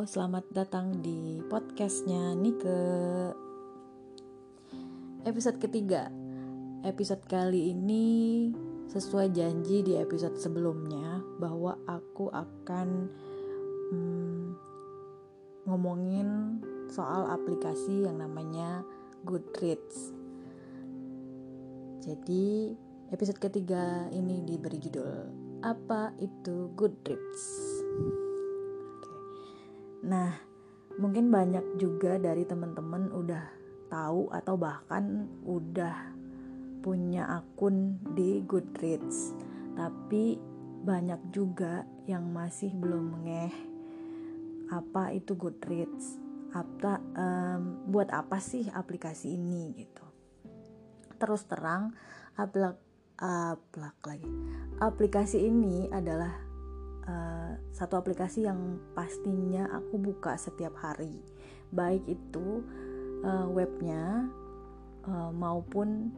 selamat 0.00 0.48
datang 0.56 1.04
di 1.04 1.44
podcastnya 1.52 2.32
Nike. 2.32 2.72
Episode 5.28 5.60
ketiga. 5.60 6.08
Episode 6.80 7.20
kali 7.28 7.76
ini 7.76 8.48
sesuai 8.88 9.28
janji 9.36 9.84
di 9.84 10.00
episode 10.00 10.40
sebelumnya 10.40 11.20
Bahwa 11.36 11.76
aku 11.84 12.32
akan 12.32 12.88
hmm, 13.92 14.44
ngomongin 15.68 16.56
soal 16.88 17.28
aplikasi 17.28 18.08
yang 18.08 18.24
namanya 18.24 18.80
Goodreads. 19.28 20.16
Jadi 22.00 22.72
episode 23.12 23.36
ketiga 23.36 24.08
ini 24.16 24.40
diberi 24.48 24.80
judul 24.80 25.28
Apa 25.60 26.16
itu 26.16 26.72
Goodreads? 26.72 27.44
Nah, 30.00 30.32
mungkin 30.96 31.28
banyak 31.28 31.76
juga 31.76 32.16
dari 32.16 32.48
teman-teman 32.48 33.12
udah 33.12 33.44
tahu 33.90 34.30
atau 34.32 34.54
bahkan 34.56 35.28
udah 35.44 36.14
punya 36.80 37.28
akun 37.28 38.00
di 38.16 38.40
Goodreads. 38.44 39.36
Tapi 39.76 40.40
banyak 40.80 41.32
juga 41.32 41.84
yang 42.08 42.32
masih 42.32 42.72
belum 42.72 43.24
ngeh 43.28 43.54
apa 44.72 45.12
itu 45.12 45.36
Goodreads. 45.36 46.16
Apa 46.50 46.98
um, 47.14 47.86
buat 47.86 48.10
apa 48.10 48.40
sih 48.42 48.66
aplikasi 48.72 49.36
ini 49.36 49.76
gitu. 49.76 50.06
Terus 51.20 51.44
terang, 51.44 51.92
aplak 52.34 52.80
aplak 53.20 54.00
lagi. 54.08 54.30
Aplikasi 54.80 55.44
ini 55.44 55.92
adalah 55.92 56.49
uh, 57.06 57.52
satu 57.70 57.96
aplikasi 57.96 58.44
yang 58.44 58.80
pastinya 58.92 59.70
aku 59.72 59.96
buka 59.96 60.36
setiap 60.36 60.76
hari. 60.80 61.22
Baik 61.70 62.02
itu 62.10 62.64
uh, 63.22 63.46
webnya 63.48 64.26
uh, 65.06 65.30
maupun 65.30 66.10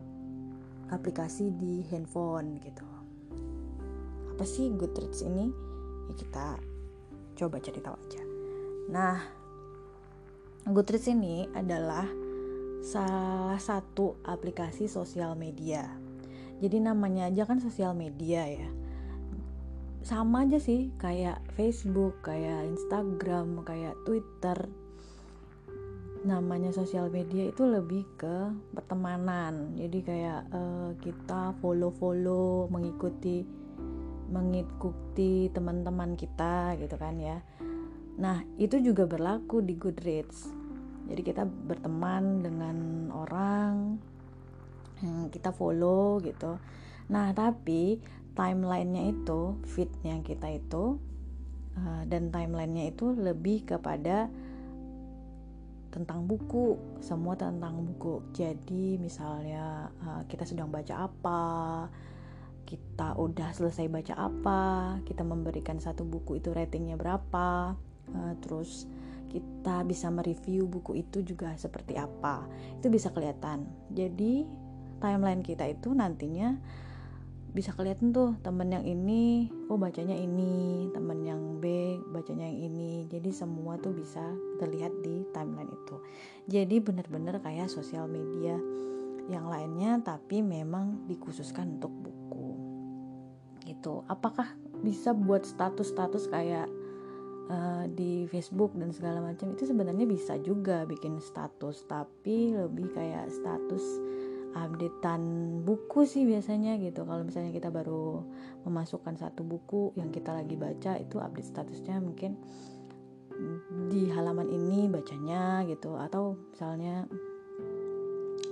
aplikasi 0.89 1.53
di 1.57 1.85
handphone 1.93 2.61
gitu. 2.65 2.87
Apa 4.33 4.45
sih 4.49 4.73
Goodreads 4.73 5.23
ini? 5.23 5.53
Ya 6.09 6.15
kita 6.17 6.47
coba 7.37 7.57
cari 7.61 7.81
tahu 7.81 7.97
aja. 7.97 8.23
Nah 8.91 9.17
Goodreads 10.69 11.11
ini 11.11 11.47
adalah 11.53 12.07
salah 12.83 13.61
satu 13.61 14.19
aplikasi 14.27 14.91
sosial 14.91 15.39
media. 15.39 15.87
Jadi 16.63 16.79
namanya 16.79 17.27
aja 17.27 17.43
kan 17.43 17.59
sosial 17.59 17.91
media 17.95 18.47
ya 18.47 18.82
sama 20.03 20.43
aja 20.47 20.59
sih 20.59 20.91
kayak 20.99 21.43
Facebook, 21.55 22.23
kayak 22.27 22.67
Instagram, 22.67 23.63
kayak 23.63 23.95
Twitter. 24.03 24.69
Namanya 26.23 26.71
sosial 26.71 27.11
media 27.11 27.51
itu 27.51 27.67
lebih 27.67 28.07
ke 28.15 28.51
pertemanan. 28.75 29.75
Jadi 29.75 29.99
kayak 30.03 30.43
uh, 30.55 30.91
kita 31.03 31.55
follow-follow, 31.59 32.71
mengikuti 32.71 33.43
mengikuti 34.33 35.53
teman-teman 35.53 36.17
kita 36.17 36.75
gitu 36.81 36.97
kan 36.97 37.21
ya. 37.21 37.39
Nah, 38.17 38.45
itu 38.57 38.81
juga 38.81 39.05
berlaku 39.05 39.61
di 39.61 39.77
Goodreads. 39.77 40.49
Jadi 41.09 41.21
kita 41.21 41.45
berteman 41.45 42.41
dengan 42.41 42.77
orang 43.13 44.01
yang 45.03 45.29
kita 45.29 45.53
follow 45.53 46.23
gitu. 46.25 46.57
Nah, 47.11 47.35
tapi 47.37 47.99
timelinenya 48.33 49.13
itu 49.13 49.61
fitnya 49.69 50.21
kita 50.25 50.49
itu 50.53 50.97
uh, 51.77 52.03
dan 52.09 52.33
timelinenya 52.33 52.93
itu 52.93 53.13
lebih 53.13 53.69
kepada 53.69 54.29
tentang 55.93 56.25
buku 56.25 56.81
semua 57.05 57.37
tentang 57.37 57.85
buku. 57.85 58.25
Jadi 58.33 58.97
misalnya 58.97 59.93
uh, 60.01 60.23
kita 60.25 60.49
sedang 60.49 60.73
baca 60.73 61.05
apa 61.05 61.43
kita 62.65 63.21
udah 63.21 63.53
selesai 63.53 63.85
baca 63.93 64.15
apa 64.17 64.61
kita 65.05 65.21
memberikan 65.21 65.77
satu 65.77 66.09
buku 66.09 66.41
itu 66.41 66.57
ratingnya 66.57 66.97
berapa 66.97 67.77
uh, 68.09 68.33
terus 68.41 68.89
kita 69.29 69.85
bisa 69.89 70.09
mereview 70.13 70.69
buku 70.69 71.05
itu 71.05 71.25
juga 71.25 71.53
seperti 71.57 71.97
apa. 71.97 72.45
Itu 72.81 72.93
bisa 72.93 73.13
kelihatan. 73.13 73.65
Jadi 73.93 74.45
timeline 75.01 75.41
kita 75.41 75.69
itu 75.69 75.93
nantinya 75.97 76.57
bisa 77.53 77.77
kelihatan 77.77 78.17
tuh 78.17 78.33
temen 78.41 78.73
yang 78.73 78.85
ini 78.89 79.53
oh 79.69 79.77
bacanya 79.77 80.17
ini 80.17 80.89
temen 80.89 81.21
yang 81.21 81.61
B 81.61 81.97
bacanya 82.09 82.49
yang 82.49 82.73
ini. 82.73 83.05
Jadi 83.13 83.29
semua 83.29 83.77
tuh 83.77 83.93
bisa 83.93 84.25
terlihat 84.57 84.93
di 85.05 85.29
timeline 85.37 85.69
itu. 85.69 85.97
Jadi 86.49 86.81
bener-bener 86.81 87.37
kayak 87.45 87.69
sosial 87.69 88.09
media 88.09 88.57
yang 89.29 89.47
lainnya 89.47 90.01
tapi 90.01 90.41
memang 90.41 91.05
dikhususkan 91.07 91.77
untuk 91.77 91.93
buku. 91.93 92.49
Gitu. 93.69 94.01
Apakah 94.09 94.57
bisa 94.83 95.13
buat 95.13 95.45
status-status 95.45 96.33
kayak 96.33 96.67
uh, 97.53 97.85
di 97.87 98.27
Facebook 98.33 98.75
dan 98.75 98.91
segala 98.97 99.21
macam 99.21 99.53
itu 99.53 99.69
sebenarnya 99.69 100.09
bisa 100.09 100.41
juga 100.41 100.89
bikin 100.89 101.21
status. 101.21 101.85
Tapi 101.85 102.57
lebih 102.57 102.97
kayak 102.97 103.29
status 103.29 103.85
updatean 104.53 105.23
buku 105.65 106.05
sih 106.05 106.29
biasanya 106.29 106.77
gitu. 106.81 107.05
Kalau 107.09 107.25
misalnya 107.25 107.53
kita 107.53 107.73
baru 107.73 108.21
memasukkan 108.69 109.17
satu 109.17 109.43
buku 109.43 109.97
yang 109.97 110.13
kita 110.13 110.33
lagi 110.37 110.55
baca 110.57 110.97
itu 111.01 111.17
update 111.19 111.49
statusnya 111.49 111.99
mungkin 111.99 112.37
di 113.89 114.13
halaman 114.13 114.49
ini 114.49 114.87
bacanya 114.93 115.65
gitu. 115.65 115.97
Atau 115.97 116.53
misalnya 116.53 117.09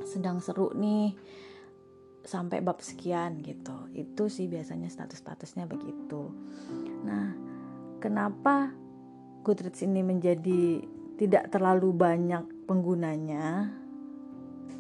sedang 0.09 0.41
seru 0.43 0.73
nih 0.75 1.15
sampai 2.25 2.61
bab 2.61 2.81
sekian 2.81 3.41
gitu. 3.45 3.89
Itu 3.93 4.29
sih 4.33 4.49
biasanya 4.49 4.89
status-statusnya 4.89 5.69
begitu. 5.69 6.33
Nah 7.05 7.33
kenapa 8.01 8.73
Goodreads 9.41 9.81
ini 9.85 10.05
menjadi 10.05 10.85
tidak 11.17 11.53
terlalu 11.53 11.93
banyak 11.93 12.69
penggunanya 12.69 13.80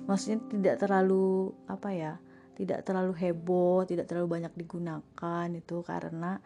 maksudnya 0.06 0.38
tidak 0.50 0.76
terlalu 0.82 1.54
apa 1.70 1.88
ya 1.94 2.12
tidak 2.58 2.84
terlalu 2.84 3.12
heboh 3.16 3.84
tidak 3.88 4.10
terlalu 4.10 4.40
banyak 4.40 4.52
digunakan 4.56 5.46
itu 5.52 5.76
karena 5.86 6.42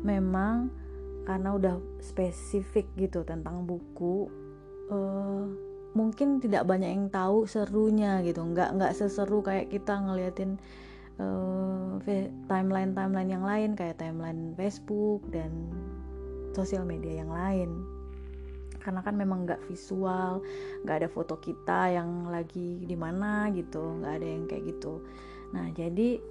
memang 0.00 0.70
karena 1.26 1.54
udah 1.54 1.74
spesifik 1.98 2.86
gitu 2.94 3.26
tentang 3.26 3.66
buku 3.66 4.30
uh, 4.90 5.44
mungkin 5.96 6.38
tidak 6.44 6.68
banyak 6.68 6.92
yang 6.92 7.08
tahu 7.08 7.48
serunya 7.48 8.20
gitu. 8.20 8.44
Nggak 8.44 8.76
nggak 8.76 8.92
seseru 8.94 9.40
kayak 9.40 9.72
kita 9.72 9.96
ngeliatin 9.96 10.60
uh, 11.16 11.96
timeline 12.46 12.92
timeline 12.92 13.30
yang 13.32 13.44
lain 13.44 13.72
kayak 13.72 13.96
timeline 13.96 14.52
Facebook 14.54 15.24
dan 15.32 15.50
sosial 16.52 16.84
media 16.84 17.24
yang 17.24 17.32
lain 17.32 17.95
karena 18.86 19.02
kan 19.02 19.18
memang 19.18 19.42
nggak 19.42 19.66
visual 19.66 20.46
nggak 20.86 21.02
ada 21.02 21.08
foto 21.10 21.42
kita 21.42 21.90
yang 21.90 22.30
lagi 22.30 22.86
di 22.86 22.94
mana 22.94 23.50
gitu 23.50 23.98
nggak 23.98 24.14
ada 24.22 24.26
yang 24.30 24.46
kayak 24.46 24.64
gitu. 24.70 25.02
Nah 25.50 25.66
jadi 25.74 26.22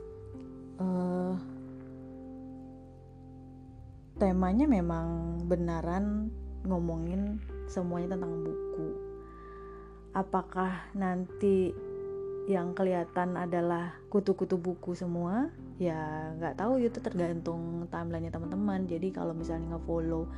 uh, 0.79 1.35
temanya 4.15 4.63
memang 4.63 5.35
benaran 5.43 6.31
ngomongin 6.63 7.43
semuanya 7.67 8.15
tentang 8.15 8.47
buku. 8.47 8.87
Apakah 10.15 10.71
nanti 10.95 11.75
yang 12.47 12.77
kelihatan 12.77 13.35
adalah 13.35 13.91
kutu-kutu 14.07 14.55
buku 14.55 14.95
semua? 14.95 15.51
Ya 15.75 16.31
nggak 16.39 16.55
tahu. 16.55 16.79
Itu 16.79 17.03
tergantung 17.03 17.91
timelinenya 17.91 18.31
teman-teman. 18.31 18.87
Jadi 18.87 19.11
kalau 19.11 19.35
misalnya 19.35 19.75
nge-follow 19.75 20.31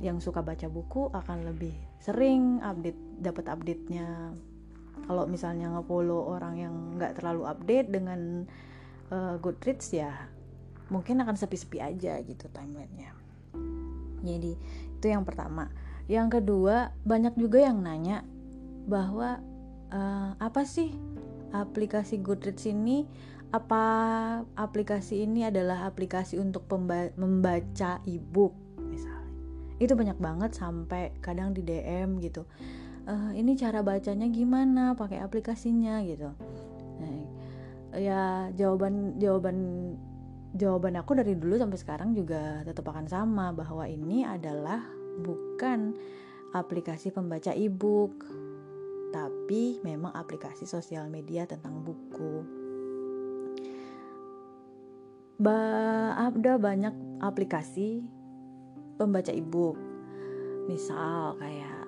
yang 0.00 0.20
suka 0.20 0.44
baca 0.44 0.68
buku 0.68 1.08
akan 1.12 1.48
lebih 1.48 1.72
sering 2.00 2.60
update 2.60 2.98
dapat 3.20 3.48
update-nya. 3.48 4.36
Kalau 5.06 5.24
misalnya 5.28 5.72
nge-follow 5.76 6.36
orang 6.36 6.54
yang 6.60 6.74
nggak 6.96 7.20
terlalu 7.20 7.48
update 7.48 7.88
dengan 7.92 8.44
uh, 9.12 9.36
Goodreads 9.40 9.92
ya 9.92 10.12
mungkin 10.86 11.18
akan 11.18 11.34
sepi-sepi 11.34 11.82
aja 11.82 12.20
gitu 12.22 12.46
timelinenya. 12.52 13.12
Jadi 14.22 14.52
itu 14.96 15.06
yang 15.06 15.24
pertama. 15.26 15.70
Yang 16.06 16.40
kedua 16.40 16.94
banyak 17.02 17.34
juga 17.34 17.66
yang 17.66 17.82
nanya 17.82 18.22
bahwa 18.86 19.42
uh, 19.90 20.38
apa 20.38 20.62
sih 20.62 20.94
aplikasi 21.50 22.20
Goodreads 22.20 22.68
ini? 22.68 23.08
Apa 23.54 23.82
aplikasi 24.58 25.22
ini 25.22 25.46
adalah 25.46 25.86
aplikasi 25.86 26.36
untuk 26.36 26.66
membaca 27.14 28.02
e-book 28.04 28.65
itu 29.76 29.92
banyak 29.92 30.16
banget 30.16 30.56
sampai 30.56 31.12
kadang 31.20 31.52
di 31.52 31.60
DM 31.60 32.20
gitu. 32.24 32.48
Uh, 33.06 33.30
ini 33.36 33.54
cara 33.54 33.84
bacanya 33.84 34.26
gimana? 34.26 34.96
Pakai 34.98 35.22
aplikasinya 35.22 36.02
gitu. 36.02 36.32
Nah, 36.96 37.20
ya 37.94 38.50
jawaban 38.56 39.20
jawaban 39.20 39.56
jawaban 40.56 40.96
aku 40.96 41.12
dari 41.20 41.36
dulu 41.36 41.60
sampai 41.60 41.78
sekarang 41.78 42.10
juga 42.16 42.64
tetap 42.64 42.88
akan 42.88 43.06
sama 43.06 43.52
bahwa 43.52 43.84
ini 43.84 44.24
adalah 44.24 44.80
bukan 45.20 45.92
aplikasi 46.56 47.12
pembaca 47.12 47.52
e-book 47.52 48.24
tapi 49.12 49.80
memang 49.84 50.12
aplikasi 50.12 50.68
sosial 50.68 51.08
media 51.12 51.44
tentang 51.44 51.84
buku. 51.84 52.44
Ba 55.36 55.60
ada 56.16 56.56
banyak 56.56 57.20
aplikasi 57.20 58.15
pembaca 58.96 59.32
e-book. 59.32 59.76
Misal 60.66 61.36
kayak 61.38 61.86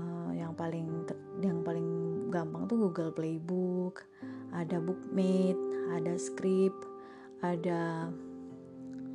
uh, 0.00 0.30
yang 0.32 0.56
paling 0.56 1.04
yang 1.44 1.60
paling 1.60 1.88
gampang 2.30 2.70
tuh 2.70 2.88
Google 2.88 3.12
Playbook 3.12 4.06
ada 4.54 4.78
Bookmate 4.78 5.58
ada 5.92 6.14
Script 6.16 6.86
ada 7.42 8.08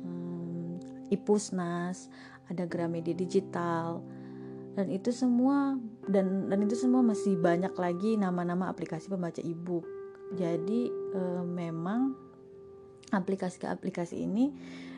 um, 0.04 0.76
Ipusnas 1.10 2.12
ada 2.50 2.64
Gramedia 2.66 3.14
Digital. 3.16 4.02
Dan 4.76 4.92
itu 4.92 5.08
semua 5.08 5.80
dan 6.04 6.52
dan 6.52 6.60
itu 6.60 6.76
semua 6.76 7.00
masih 7.00 7.40
banyak 7.40 7.72
lagi 7.80 8.20
nama-nama 8.20 8.68
aplikasi 8.68 9.08
pembaca 9.08 9.40
e-book. 9.40 9.88
Jadi 10.36 10.92
e, 10.92 11.22
memang 11.48 12.12
aplikasi 13.14 13.62
ke 13.62 13.66
aplikasi 13.70 14.26
ini 14.26 14.50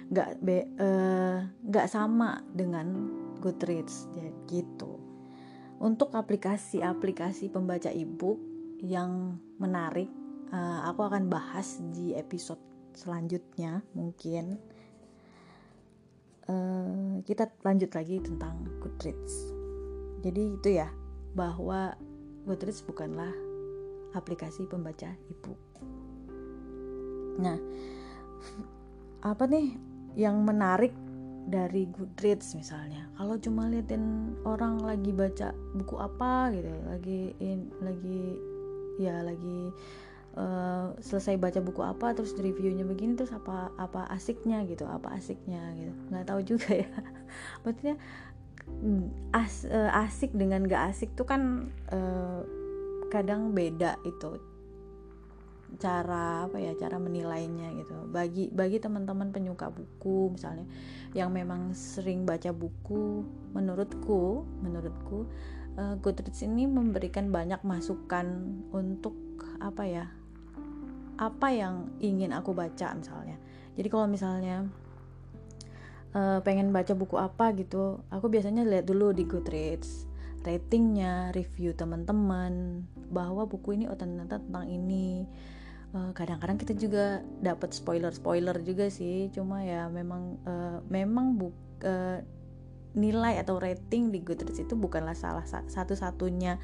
nggak 0.09 0.41
nggak 1.69 1.87
e, 1.87 1.91
sama 1.91 2.41
dengan 2.53 3.13
Goodreads. 3.39 4.09
Jadi 4.17 4.33
gitu. 4.49 4.97
Untuk 5.79 6.11
aplikasi-aplikasi 6.17 7.55
pembaca 7.55 7.93
e-book 7.93 8.41
yang 8.81 9.37
menarik 9.61 10.09
e, 10.49 10.59
aku 10.89 11.05
akan 11.05 11.29
bahas 11.29 11.79
di 11.93 12.17
episode 12.17 12.61
selanjutnya 12.97 13.85
mungkin. 13.93 14.59
Uh, 16.49 17.21
kita 17.29 17.53
lanjut 17.61 17.93
lagi 17.93 18.25
tentang 18.25 18.65
Goodreads. 18.81 19.53
Jadi 20.25 20.57
itu 20.57 20.81
ya 20.81 20.89
bahwa 21.37 21.93
Goodreads 22.49 22.81
bukanlah 22.81 23.29
aplikasi 24.17 24.65
pembaca 24.65 25.13
e-book 25.29 25.61
nah 27.39 27.57
apa 29.23 29.45
nih 29.51 29.75
yang 30.19 30.43
menarik 30.43 30.95
dari 31.49 31.89
Goodreads 31.89 32.53
misalnya? 32.55 33.09
Kalau 33.17 33.41
cuma 33.41 33.67
liatin 33.67 34.37
orang 34.45 34.85
lagi 34.85 35.11
baca 35.11 35.57
buku 35.75 35.97
apa 35.97 36.53
gitu 36.53 36.69
lagi 36.87 37.21
in, 37.41 37.73
lagi 37.81 38.37
ya 39.01 39.25
lagi 39.25 39.73
uh, 40.37 40.93
selesai 41.01 41.41
baca 41.41 41.59
buku 41.65 41.81
apa 41.81 42.13
terus 42.13 42.37
reviewnya 42.37 42.85
begini 42.85 43.17
terus 43.17 43.33
apa 43.33 43.73
apa 43.81 44.05
asiknya 44.13 44.63
gitu 44.69 44.85
apa 44.85 45.17
asiknya 45.17 45.73
gitu. 45.75 45.93
Nggak 46.13 46.27
tahu 46.29 46.41
juga 46.45 46.71
ya. 46.85 46.91
Maksudnya 47.65 47.97
as, 49.33 49.65
uh, 49.65 49.91
asik 50.05 50.37
dengan 50.37 50.69
gak 50.69 50.93
asik 50.93 51.17
tuh 51.17 51.25
kan 51.25 51.73
uh, 51.89 52.45
kadang 53.09 53.57
beda 53.57 53.97
itu 54.05 54.37
cara 55.77 56.49
apa 56.49 56.57
ya 56.57 56.73
cara 56.81 56.97
menilainya 56.97 57.77
gitu. 57.77 57.95
Bagi 58.09 58.49
bagi 58.49 58.81
teman-teman 58.81 59.29
penyuka 59.29 59.69
buku 59.69 60.33
misalnya 60.33 60.65
yang 61.13 61.29
memang 61.29 61.77
sering 61.77 62.25
baca 62.25 62.49
buku 62.57 63.29
menurutku 63.53 64.49
menurutku 64.65 65.29
uh, 65.77 65.95
Goodreads 66.01 66.41
ini 66.49 66.65
memberikan 66.65 67.29
banyak 67.29 67.61
masukan 67.63 68.27
untuk 68.73 69.15
apa 69.61 69.85
ya 69.85 70.07
apa 71.19 71.49
yang 71.53 71.93
ingin 72.01 72.33
aku 72.33 72.57
baca 72.57 72.95
misalnya. 72.97 73.37
Jadi 73.77 73.89
kalau 73.93 74.09
misalnya 74.09 74.67
uh, 76.15 76.41
pengen 76.43 76.73
baca 76.73 76.95
buku 76.97 77.19
apa 77.19 77.53
gitu 77.55 78.01
aku 78.09 78.27
biasanya 78.33 78.65
lihat 78.65 78.89
dulu 78.89 79.13
di 79.13 79.29
Goodreads 79.29 80.09
ratingnya 80.47 81.35
review 81.37 81.77
teman-teman 81.77 82.87
bahwa 83.13 83.45
buku 83.45 83.77
ini 83.77 83.85
oh 83.91 83.99
ternyata 83.99 84.41
tentang 84.41 84.71
ini 84.71 85.29
kadang-kadang 86.13 86.61
kita 86.61 86.77
juga 86.77 87.25
dapat 87.41 87.73
spoiler 87.73 88.13
spoiler 88.13 88.57
juga 88.61 88.93
sih. 88.93 89.33
Cuma 89.33 89.65
ya 89.65 89.89
memang 89.89 90.37
uh, 90.45 90.79
memang 90.93 91.41
buk 91.41 91.55
uh, 91.85 92.21
nilai 92.99 93.41
atau 93.41 93.57
rating 93.57 94.13
di 94.13 94.21
Goodreads 94.21 94.61
itu 94.61 94.75
bukanlah 94.77 95.17
salah 95.17 95.45
satu-satunya 95.49 96.61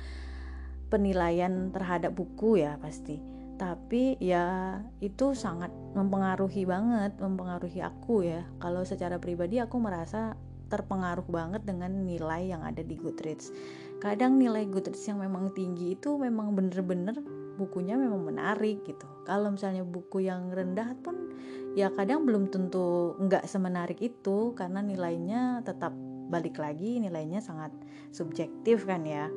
penilaian 0.93 1.73
terhadap 1.73 2.13
buku 2.13 2.61
ya 2.61 2.77
pasti. 2.81 3.21
Tapi 3.55 4.19
ya 4.19 4.77
itu 4.99 5.33
sangat 5.33 5.71
mempengaruhi 5.95 6.67
banget 6.67 7.17
mempengaruhi 7.17 7.81
aku 7.81 8.27
ya. 8.27 8.45
Kalau 8.61 8.83
secara 8.85 9.17
pribadi 9.17 9.63
aku 9.63 9.79
merasa 9.81 10.37
terpengaruh 10.69 11.29
banget 11.29 11.63
dengan 11.63 11.93
nilai 12.03 12.51
yang 12.51 12.67
ada 12.67 12.83
di 12.83 12.99
Goodreads. 12.99 13.55
Kadang 14.03 14.37
nilai 14.37 14.67
Goodreads 14.67 15.07
yang 15.07 15.23
memang 15.23 15.55
tinggi 15.55 15.95
itu 15.95 16.19
memang 16.19 16.53
bener-bener 16.57 17.15
bukunya 17.55 17.95
memang 17.95 18.23
menarik 18.23 18.83
gitu 18.85 19.07
kalau 19.25 19.55
misalnya 19.55 19.87
buku 19.87 20.27
yang 20.27 20.51
rendah 20.51 20.95
pun 21.01 21.35
ya 21.75 21.91
kadang 21.91 22.27
belum 22.27 22.51
tentu 22.51 23.19
nggak 23.19 23.47
semenarik 23.47 23.99
itu 24.03 24.55
karena 24.55 24.83
nilainya 24.83 25.63
tetap 25.67 25.95
balik 26.31 26.59
lagi 26.59 26.99
nilainya 26.99 27.39
sangat 27.43 27.71
subjektif 28.11 28.87
kan 28.87 29.03
ya 29.07 29.31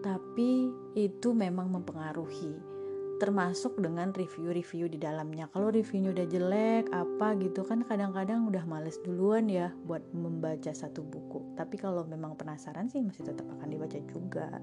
tapi 0.00 0.70
itu 0.94 1.34
memang 1.34 1.72
mempengaruhi 1.74 2.78
termasuk 3.18 3.74
dengan 3.82 4.14
review-review 4.14 4.86
di 4.86 4.98
dalamnya. 5.02 5.50
Kalau 5.50 5.74
reviewnya 5.74 6.14
udah 6.14 6.26
jelek 6.30 6.84
apa 6.94 7.34
gitu 7.42 7.66
kan 7.66 7.82
kadang-kadang 7.82 8.46
udah 8.46 8.62
males 8.64 8.96
duluan 9.02 9.50
ya 9.50 9.74
buat 9.84 10.06
membaca 10.14 10.70
satu 10.70 11.02
buku. 11.02 11.58
Tapi 11.58 11.76
kalau 11.82 12.06
memang 12.06 12.38
penasaran 12.38 12.86
sih 12.86 13.02
masih 13.02 13.26
tetap 13.26 13.44
akan 13.58 13.68
dibaca 13.68 13.98
juga. 14.06 14.62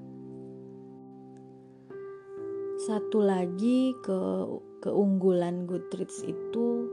Satu 2.75 3.23
lagi 3.23 3.95
ke 4.03 4.19
keunggulan 4.83 5.63
Goodreads 5.63 6.27
itu 6.27 6.91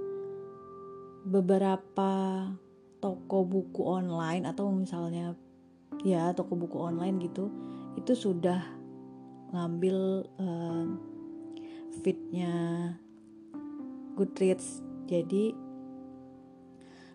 beberapa 1.26 2.46
toko 3.02 3.42
buku 3.42 3.82
online 3.82 4.46
atau 4.46 4.70
misalnya 4.70 5.34
ya 6.06 6.30
toko 6.38 6.54
buku 6.54 6.78
online 6.78 7.18
gitu 7.26 7.50
itu 7.98 8.14
sudah 8.14 8.62
ngambil 9.50 10.22
uh, 10.38 10.86
fitnya 12.06 12.54
Goodreads. 14.14 14.86
Jadi 15.10 15.50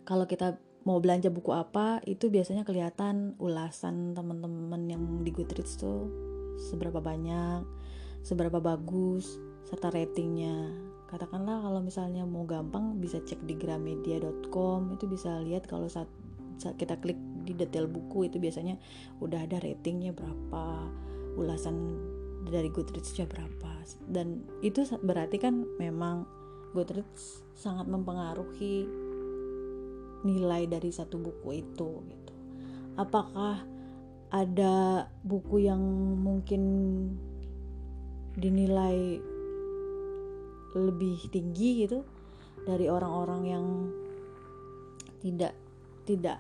kalau 0.04 0.28
kita 0.28 0.60
mau 0.84 1.00
belanja 1.00 1.32
buku 1.32 1.56
apa 1.56 2.04
itu 2.04 2.28
biasanya 2.28 2.68
kelihatan 2.68 3.36
ulasan 3.40 4.12
teman-teman 4.12 4.92
yang 4.92 5.04
di 5.24 5.32
Goodreads 5.32 5.80
tuh 5.80 6.12
seberapa 6.60 7.00
banyak 7.00 7.77
seberapa 8.24 8.62
bagus 8.62 9.38
serta 9.68 9.92
ratingnya. 9.92 10.72
Katakanlah 11.08 11.64
kalau 11.64 11.80
misalnya 11.80 12.28
mau 12.28 12.44
gampang 12.44 13.00
bisa 13.00 13.24
cek 13.24 13.44
di 13.48 13.56
gramedia.com 13.56 14.96
itu 14.96 15.08
bisa 15.08 15.40
lihat 15.44 15.68
kalau 15.68 15.88
saat, 15.88 16.08
saat 16.60 16.76
kita 16.76 17.00
klik 17.00 17.20
di 17.48 17.56
detail 17.56 17.88
buku 17.88 18.28
itu 18.28 18.40
biasanya 18.40 18.76
udah 19.24 19.48
ada 19.48 19.64
ratingnya 19.64 20.12
berapa 20.12 20.92
ulasan 21.40 21.96
dari 22.48 22.68
Goodreads-nya 22.72 23.28
berapa. 23.28 23.72
Dan 24.08 24.44
itu 24.60 24.84
berarti 25.00 25.40
kan 25.40 25.64
memang 25.80 26.28
Goodreads 26.76 27.44
sangat 27.56 27.88
mempengaruhi 27.88 28.88
nilai 30.28 30.68
dari 30.68 30.92
satu 30.92 31.16
buku 31.22 31.64
itu 31.64 31.90
gitu. 32.04 32.34
Apakah 33.00 33.64
ada 34.28 35.08
buku 35.24 35.64
yang 35.64 35.80
mungkin 36.20 36.64
dinilai 38.38 39.18
lebih 40.78 41.18
tinggi 41.34 41.84
gitu 41.84 42.06
dari 42.64 42.86
orang-orang 42.86 43.42
yang 43.50 43.66
tidak 45.20 45.54
tidak 46.06 46.40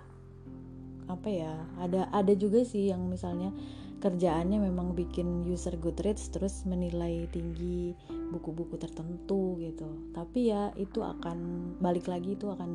apa 1.07 1.29
ya 1.31 1.53
ada 1.81 2.11
ada 2.13 2.33
juga 2.35 2.61
sih 2.61 2.91
yang 2.91 3.07
misalnya 3.07 3.49
kerjaannya 3.97 4.61
memang 4.61 4.93
bikin 4.93 5.41
user 5.49 5.73
Goodreads 5.81 6.29
terus 6.29 6.61
menilai 6.69 7.25
tinggi 7.33 7.97
buku-buku 8.29 8.77
tertentu 8.77 9.57
gitu. 9.57 10.13
Tapi 10.13 10.53
ya 10.53 10.69
itu 10.77 11.01
akan 11.01 11.37
balik 11.81 12.05
lagi 12.05 12.37
itu 12.37 12.45
akan 12.45 12.71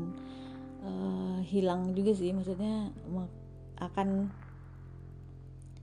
uh, 0.82 1.38
hilang 1.46 1.94
juga 1.94 2.10
sih. 2.18 2.34
Maksudnya 2.34 2.90
akan 3.78 4.34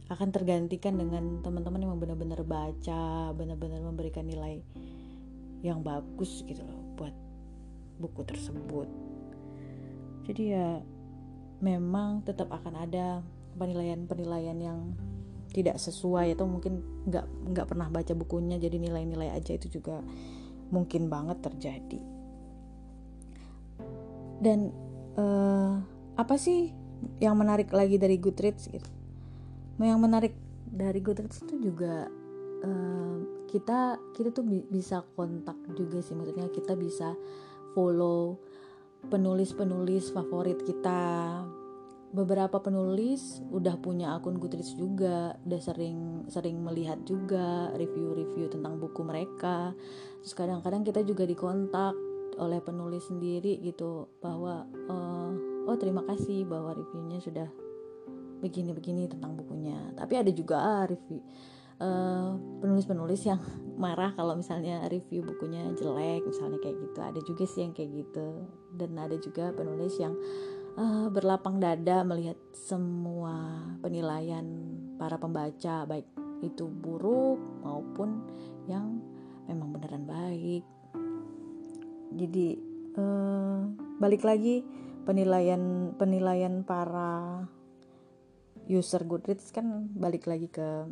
akan 0.10 0.34
tergantikan 0.34 0.98
dengan 0.98 1.46
teman-teman 1.46 1.86
yang 1.86 2.02
benar-benar 2.02 2.42
baca 2.42 3.30
benar-benar 3.38 3.78
memberikan 3.86 4.26
nilai 4.26 4.66
yang 5.62 5.86
bagus 5.86 6.42
gitu 6.50 6.66
loh 6.66 6.82
buat 6.98 7.14
buku 8.02 8.22
tersebut. 8.26 8.90
Jadi 10.26 10.44
ya 10.50 10.82
memang 11.62 12.26
tetap 12.26 12.50
akan 12.50 12.90
ada 12.90 13.22
penilaian-penilaian 13.54 14.58
yang 14.58 14.80
tidak 15.54 15.78
sesuai 15.78 16.34
atau 16.34 16.46
mungkin 16.46 16.82
nggak 17.06 17.26
nggak 17.54 17.68
pernah 17.70 17.90
baca 17.90 18.14
bukunya 18.18 18.58
jadi 18.58 18.82
nilai-nilai 18.82 19.30
aja 19.34 19.58
itu 19.58 19.78
juga 19.78 20.02
mungkin 20.74 21.06
banget 21.06 21.38
terjadi. 21.46 22.02
Dan 24.42 24.74
uh, 25.20 25.78
apa 26.18 26.36
sih 26.40 26.74
yang 27.22 27.38
menarik 27.38 27.70
lagi 27.70 28.02
dari 28.02 28.18
Goodreads 28.18 28.72
gitu 28.74 28.99
yang 29.86 30.00
menarik 30.04 30.36
dari 30.70 31.00
Goodreads 31.00 31.44
itu 31.48 31.72
juga 31.72 32.08
uh, 32.64 33.18
kita 33.50 33.98
kita 34.14 34.30
tuh 34.30 34.46
bisa 34.70 35.02
kontak 35.16 35.58
juga 35.74 36.04
sih 36.04 36.14
maksudnya 36.14 36.52
kita 36.52 36.78
bisa 36.78 37.16
follow 37.74 38.38
penulis-penulis 39.08 40.12
favorit 40.12 40.60
kita 40.68 41.02
beberapa 42.10 42.58
penulis 42.58 43.38
udah 43.54 43.78
punya 43.78 44.18
akun 44.18 44.42
Goodreads 44.42 44.74
juga, 44.74 45.38
udah 45.46 45.62
sering 45.62 46.26
sering 46.26 46.58
melihat 46.66 46.98
juga 47.06 47.70
review-review 47.78 48.50
tentang 48.50 48.82
buku 48.82 49.06
mereka. 49.06 49.78
Terus 50.26 50.34
kadang-kadang 50.34 50.82
kita 50.82 51.06
juga 51.06 51.30
dikontak 51.30 51.94
oleh 52.40 52.60
penulis 52.64 53.06
sendiri 53.06 53.62
gitu 53.62 54.10
bahwa 54.24 54.66
uh, 54.90 55.32
oh 55.70 55.78
terima 55.78 56.02
kasih 56.08 56.48
bahwa 56.50 56.74
reviewnya 56.74 57.20
sudah 57.22 57.48
begini-begini 58.40 59.12
tentang 59.12 59.36
bukunya. 59.36 59.78
Tapi 59.96 60.14
ada 60.20 60.32
juga 60.32 60.88
review 60.88 61.20
uh, 61.80 62.36
penulis-penulis 62.64 63.22
yang 63.28 63.40
marah 63.84 64.12
kalau 64.16 64.36
misalnya 64.36 64.88
review 64.92 65.24
bukunya 65.24 65.72
jelek 65.76 66.26
misalnya 66.26 66.60
kayak 66.64 66.78
gitu. 66.80 67.00
Ada 67.00 67.20
juga 67.24 67.44
sih 67.48 67.62
yang 67.68 67.74
kayak 67.76 67.92
gitu. 67.94 68.28
Dan 68.74 68.96
ada 68.96 69.16
juga 69.20 69.52
penulis 69.52 69.96
yang 70.00 70.16
uh, 70.80 71.08
berlapang 71.12 71.60
dada 71.60 72.02
melihat 72.08 72.40
semua 72.56 73.64
penilaian 73.84 74.46
para 74.96 75.20
pembaca 75.20 75.88
baik 75.88 76.08
itu 76.40 76.68
buruk 76.68 77.40
maupun 77.64 78.24
yang 78.68 79.04
memang 79.48 79.76
beneran 79.76 80.08
baik 80.08 80.64
jadi 82.16 82.48
uh, 82.96 83.68
balik 84.00 84.24
lagi 84.24 84.64
penilaian 85.04 85.94
penilaian 86.00 86.64
para 86.64 87.44
user 88.70 89.02
Goodreads 89.04 89.50
kan 89.50 89.90
balik 89.98 90.30
lagi 90.30 90.48
ke 90.48 90.86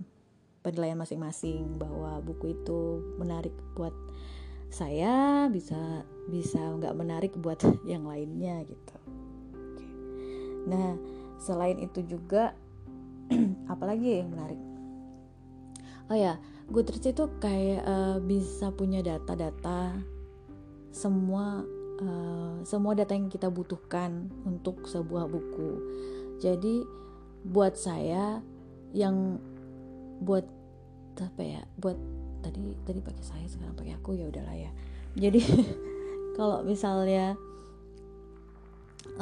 penilaian 0.66 0.98
masing-masing 0.98 1.78
bahwa 1.78 2.20
buku 2.26 2.58
itu 2.58 3.06
menarik 3.22 3.54
buat 3.78 3.94
saya 4.68 5.48
bisa 5.48 6.04
bisa 6.28 6.60
nggak 6.60 6.98
menarik 6.98 7.32
buat 7.40 7.62
yang 7.92 8.04
lainnya 8.04 8.66
gitu 8.68 8.98
Nah, 10.68 11.00
selain 11.40 11.80
itu 11.80 12.04
juga 12.04 12.52
apalagi 13.74 14.20
yang 14.22 14.36
menarik? 14.36 14.60
Oh 16.12 16.16
ya, 16.16 16.40
Goodreads 16.68 17.08
itu 17.08 17.24
kayak 17.40 17.84
uh, 17.88 18.20
bisa 18.20 18.72
punya 18.76 19.00
data-data 19.00 19.96
semua 20.92 21.64
uh, 22.04 22.60
semua 22.64 22.96
data 22.96 23.16
yang 23.16 23.32
kita 23.32 23.48
butuhkan 23.48 24.28
untuk 24.44 24.88
sebuah 24.88 25.32
buku. 25.32 25.72
Jadi 26.44 26.84
buat 27.48 27.80
saya 27.80 28.44
yang 28.92 29.40
buat 30.22 30.44
apa 31.18 31.42
ya? 31.42 31.62
Buat 31.80 31.98
tadi 32.44 32.76
tadi 32.86 33.00
pakai 33.02 33.24
saya 33.24 33.46
sekarang 33.48 33.74
pakai 33.74 33.96
aku 33.96 34.16
ya 34.16 34.28
udahlah 34.28 34.56
ya. 34.56 34.72
Jadi 35.18 35.42
kalau 36.38 36.62
misalnya 36.62 37.40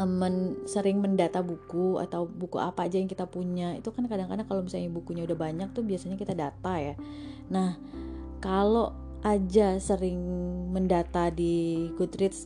men, 0.04 0.68
sering 0.68 1.00
mendata 1.00 1.40
buku 1.40 2.04
atau 2.04 2.28
buku 2.28 2.60
apa 2.60 2.92
aja 2.92 3.00
yang 3.00 3.08
kita 3.08 3.24
punya 3.24 3.80
itu 3.80 3.88
kan 3.96 4.04
kadang-kadang 4.12 4.44
kalau 4.44 4.62
misalnya 4.68 4.92
bukunya 4.92 5.24
udah 5.24 5.40
banyak 5.40 5.72
tuh 5.72 5.88
biasanya 5.88 6.20
kita 6.20 6.36
data 6.36 6.74
ya 6.76 7.00
nah 7.48 7.80
kalau 8.44 8.92
aja 9.24 9.80
sering 9.80 10.20
mendata 10.76 11.32
di 11.32 11.88
Goodreads 11.96 12.46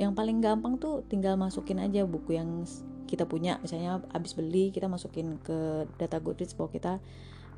yang 0.00 0.16
paling 0.16 0.40
gampang 0.40 0.80
tuh 0.80 1.04
tinggal 1.06 1.36
masukin 1.36 1.78
aja 1.78 2.08
buku 2.08 2.40
yang 2.40 2.64
kita 3.08 3.24
punya 3.24 3.56
misalnya 3.64 4.04
abis 4.12 4.36
beli 4.36 4.68
kita 4.68 4.86
masukin 4.86 5.40
ke 5.40 5.88
data 5.96 6.20
Goodreads 6.20 6.52
bahwa 6.52 6.70
kita 6.70 6.92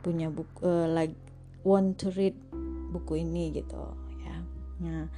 punya 0.00 0.30
buku 0.30 0.62
uh, 0.62 0.86
like 0.86 1.12
want 1.66 1.98
to 1.98 2.14
read 2.14 2.38
buku 2.94 3.26
ini 3.26 3.50
gitu 3.50 3.98
ya. 4.22 4.38
Nah 4.80 5.10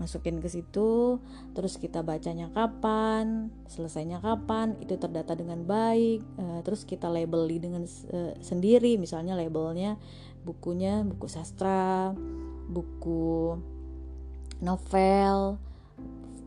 masukin 0.00 0.40
ke 0.40 0.48
situ 0.48 1.20
terus 1.52 1.76
kita 1.76 2.00
bacanya 2.00 2.48
kapan 2.56 3.52
selesainya 3.68 4.24
kapan 4.24 4.72
itu 4.80 4.96
terdata 4.96 5.36
dengan 5.36 5.68
baik 5.68 6.24
uh, 6.40 6.64
terus 6.64 6.88
kita 6.88 7.12
labeli 7.12 7.60
dengan 7.60 7.84
uh, 7.84 8.32
sendiri 8.40 8.96
misalnya 8.96 9.36
labelnya 9.36 10.00
bukunya 10.40 11.04
buku 11.04 11.28
sastra 11.28 12.16
buku 12.72 13.60
novel 14.64 15.60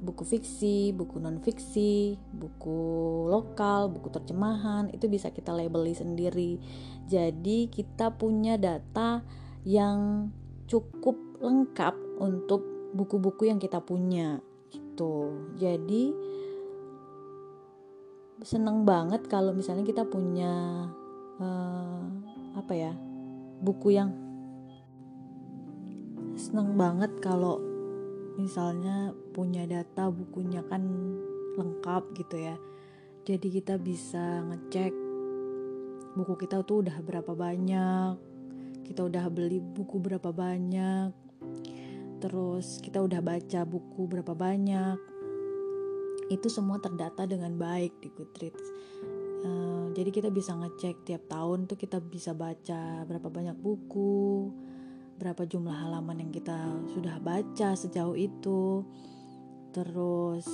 buku 0.04 0.28
fiksi, 0.28 0.92
buku 0.92 1.24
non 1.24 1.40
fiksi, 1.40 2.20
buku 2.36 2.80
lokal, 3.32 3.88
buku 3.88 4.12
terjemahan 4.12 4.92
itu 4.92 5.08
bisa 5.08 5.32
kita 5.32 5.56
labeli 5.56 5.96
sendiri. 5.96 6.60
Jadi 7.08 7.72
kita 7.72 8.12
punya 8.12 8.60
data 8.60 9.24
yang 9.64 10.28
cukup 10.68 11.16
lengkap 11.40 11.96
untuk 12.20 12.62
buku-buku 12.94 13.50
yang 13.50 13.58
kita 13.58 13.82
punya 13.82 14.38
gitu 14.70 15.34
jadi 15.58 16.14
seneng 18.46 18.86
banget 18.86 19.26
kalau 19.26 19.56
misalnya 19.56 19.82
kita 19.82 20.06
punya 20.06 20.86
uh, 21.42 22.04
apa 22.54 22.74
ya 22.76 22.94
buku 23.64 23.98
yang 23.98 24.14
seneng 26.38 26.78
banget 26.78 27.10
kalau 27.24 27.73
misalnya 28.36 29.14
punya 29.32 29.66
data 29.66 30.10
bukunya 30.10 30.62
kan 30.66 30.84
lengkap 31.58 32.04
gitu 32.18 32.38
ya. 32.38 32.56
Jadi 33.24 33.48
kita 33.50 33.80
bisa 33.80 34.44
ngecek 34.44 34.92
buku 36.14 36.34
kita 36.46 36.62
tuh 36.62 36.86
udah 36.86 36.98
berapa 37.02 37.34
banyak 37.34 38.34
kita 38.84 39.08
udah 39.08 39.26
beli 39.32 39.58
buku 39.58 39.98
berapa 39.98 40.30
banyak 40.30 41.10
terus 42.20 42.80
kita 42.80 43.04
udah 43.04 43.20
baca 43.20 43.68
buku 43.68 44.08
berapa 44.08 44.32
banyak. 44.32 44.96
Itu 46.32 46.48
semua 46.48 46.80
terdata 46.80 47.28
dengan 47.28 47.60
baik 47.60 48.00
di 48.00 48.08
Goodreads. 48.16 48.68
Uh, 49.44 49.92
jadi 49.92 50.08
kita 50.08 50.30
bisa 50.32 50.56
ngecek 50.56 51.04
tiap 51.04 51.28
tahun 51.28 51.68
tuh 51.68 51.76
kita 51.76 52.00
bisa 52.00 52.32
baca 52.32 53.04
berapa 53.04 53.28
banyak 53.28 53.60
buku 53.60 54.56
berapa 55.20 55.46
jumlah 55.46 55.74
halaman 55.74 56.28
yang 56.28 56.32
kita 56.34 56.58
sudah 56.94 57.18
baca 57.20 57.76
sejauh 57.78 58.18
itu. 58.18 58.84
Terus 59.74 60.48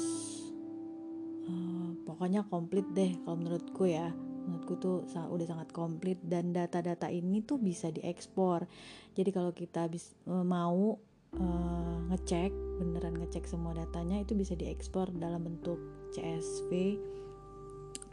uh, 1.47 1.89
pokoknya 2.07 2.47
komplit 2.47 2.87
deh 2.95 3.15
kalau 3.23 3.37
menurutku 3.39 3.87
ya. 3.87 4.11
Menurutku 4.49 4.81
tuh 4.81 4.97
udah 5.05 5.45
sangat 5.45 5.69
komplit 5.69 6.17
dan 6.25 6.55
data-data 6.55 7.11
ini 7.11 7.45
tuh 7.45 7.61
bisa 7.61 7.93
diekspor. 7.93 8.65
Jadi 9.13 9.29
kalau 9.29 9.51
kita 9.53 9.85
bis, 9.91 10.15
uh, 10.25 10.41
mau 10.41 10.97
uh, 11.37 11.97
ngecek 12.09 12.51
beneran 12.79 13.19
ngecek 13.19 13.45
semua 13.45 13.75
datanya 13.75 14.23
itu 14.23 14.33
bisa 14.33 14.55
diekspor 14.57 15.11
dalam 15.13 15.45
bentuk 15.45 15.77
CSV 16.15 16.97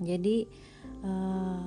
jadi 0.03 0.45
uh, 1.07 1.65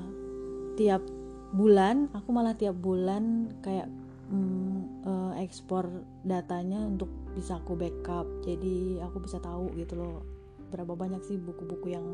tiap 0.78 1.02
bulan 1.50 2.14
aku 2.14 2.30
malah 2.30 2.54
tiap 2.54 2.78
bulan 2.78 3.50
kayak 3.66 3.90
um, 4.32 5.02
uh, 5.06 5.34
ekspor 5.42 5.90
datanya 6.26 6.80
untuk 6.86 7.10
bisa 7.34 7.58
aku 7.60 7.76
backup. 7.76 8.26
Jadi 8.46 9.02
aku 9.02 9.22
bisa 9.22 9.42
tahu 9.42 9.74
gitu 9.78 10.00
loh 10.00 10.26
berapa 10.70 10.94
banyak 10.94 11.22
sih 11.26 11.38
buku-buku 11.42 11.94
yang 11.94 12.06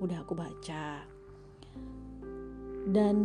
udah 0.00 0.20
aku 0.22 0.36
baca. 0.36 1.04
Dan 2.84 3.16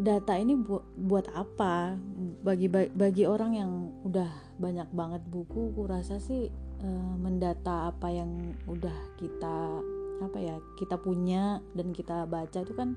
data 0.00 0.34
ini 0.40 0.56
bu 0.56 0.80
buat 0.96 1.28
apa? 1.36 1.96
Bagi 2.40 2.68
bagi 2.72 3.24
orang 3.28 3.52
yang 3.52 3.72
udah 4.04 4.56
banyak 4.56 4.88
banget 4.96 5.22
buku 5.28 5.76
kurasa 5.76 6.16
sih 6.16 6.48
e, 6.80 6.88
mendata 7.20 7.92
apa 7.92 8.08
yang 8.08 8.56
udah 8.64 8.96
kita 9.20 9.84
apa 10.16 10.38
ya 10.40 10.56
kita 10.80 10.96
punya 10.96 11.60
dan 11.76 11.92
kita 11.92 12.24
baca 12.24 12.64
itu 12.64 12.72
kan 12.72 12.96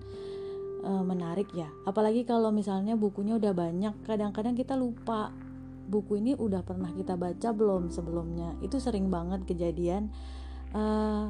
e, 0.80 0.92
menarik 1.04 1.52
ya. 1.52 1.68
Apalagi 1.86 2.24
kalau 2.24 2.50
misalnya 2.50 2.96
bukunya 2.96 3.36
udah 3.36 3.54
banyak 3.54 3.94
kadang-kadang 4.04 4.56
kita 4.56 4.76
lupa. 4.80 5.32
Buku 5.90 6.22
ini 6.22 6.38
udah 6.38 6.62
pernah 6.62 6.94
kita 6.94 7.18
baca 7.18 7.50
belum 7.50 7.90
sebelumnya? 7.90 8.54
Itu 8.62 8.78
sering 8.78 9.10
banget 9.10 9.46
kejadian. 9.50 10.14
E, 10.72 10.84